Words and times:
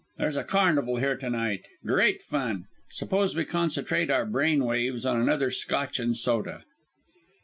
There's 0.17 0.35
a 0.35 0.43
carnival 0.43 0.97
here 0.97 1.15
to 1.17 1.29
night; 1.29 1.61
great 1.85 2.23
fun. 2.23 2.65
Suppose 2.89 3.35
we 3.35 3.45
concentrate 3.45 4.09
our 4.09 4.25
brain 4.25 4.65
waves 4.65 5.05
on 5.05 5.21
another 5.21 5.51
Scotch 5.51 5.99
and 5.99 6.17
soda?" 6.17 6.63